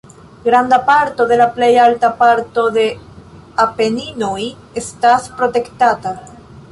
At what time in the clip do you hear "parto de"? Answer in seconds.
0.85-1.37, 2.21-2.85